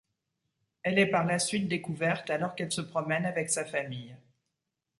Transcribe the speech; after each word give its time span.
Elle 0.81 0.97
est 0.97 1.05
par 1.11 1.25
la 1.25 1.37
suite 1.37 1.67
découverte 1.67 2.31
alors 2.31 2.55
qu'elle 2.55 2.71
se 2.71 2.81
promène 2.81 3.23
avec 3.23 3.51
sa 3.51 3.65
famille. 3.65 4.17